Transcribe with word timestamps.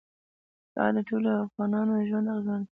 زراعت 0.73 0.93
د 0.95 0.99
ټولو 1.09 1.29
افغانانو 1.45 2.05
ژوند 2.09 2.27
اغېزمن 2.31 2.61
کوي. 2.61 2.69